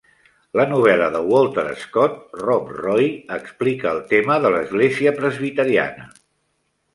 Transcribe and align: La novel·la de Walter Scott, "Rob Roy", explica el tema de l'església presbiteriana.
La 0.59 0.63
novel·la 0.69 1.09
de 1.15 1.19
Walter 1.33 1.65
Scott, 1.81 2.15
"Rob 2.45 2.71
Roy", 2.77 3.11
explica 3.37 3.89
el 3.97 4.01
tema 4.15 4.39
de 4.47 4.53
l'església 4.57 5.13
presbiteriana. 5.21 6.09